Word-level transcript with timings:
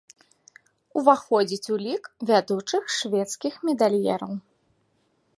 Уваходзіць 1.01 1.71
у 1.75 1.77
лік 1.85 2.03
вядучых 2.29 2.83
шведскіх 2.97 3.53
медальераў. 3.69 4.33